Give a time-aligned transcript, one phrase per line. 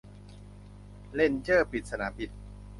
[1.13, 2.31] เรนเจอร์ปิดสนามบิน